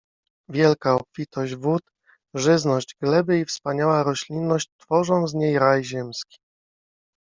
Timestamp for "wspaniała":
3.45-4.03